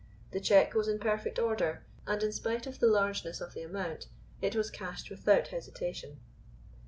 The 0.31 0.39
cheque 0.39 0.73
was 0.73 0.87
in 0.87 0.97
perfect 0.97 1.37
order, 1.37 1.83
and, 2.07 2.23
in 2.23 2.31
spite 2.31 2.65
of 2.65 2.79
the 2.79 2.87
largeness 2.87 3.39
of 3.39 3.53
the 3.53 3.61
amount, 3.61 4.07
it 4.41 4.55
was 4.55 4.71
cashed 4.71 5.11
without 5.11 5.49
hesitation. 5.49 6.19